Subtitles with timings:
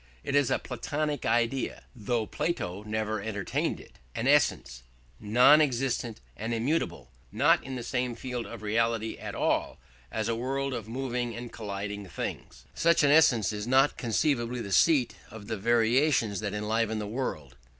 [0.23, 4.81] It is a Platonic idea though Plato never entertained it an essence,
[5.19, 9.77] non existent and immutable, not in the same field of reality at all
[10.11, 12.65] as a world of moving and colliding things.
[12.73, 17.55] Such an essence is not conceivably the seat of the variations that enliven the world.